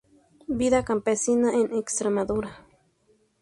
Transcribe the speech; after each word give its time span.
Vida 0.47 0.83
campesina 0.83 1.53
en 1.53 1.75
Extremadura. 1.75 2.65